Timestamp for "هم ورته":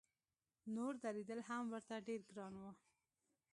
1.49-1.95